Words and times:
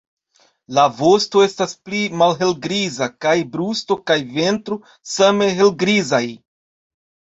La 0.75 0.83
vosto 1.01 1.43
estas 1.47 1.75
pli 1.89 1.99
malhelgriza 2.23 3.09
kaj 3.25 3.35
brusto 3.57 3.99
kaj 4.13 4.19
ventro 4.39 4.81
same 5.15 5.51
helgrizaj. 5.61 6.25